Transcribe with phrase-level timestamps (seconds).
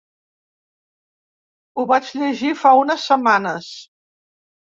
[1.79, 3.71] Ho vaig llegir fa unes setmanes.